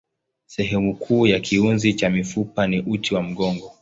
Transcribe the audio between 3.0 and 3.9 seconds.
wa mgongo.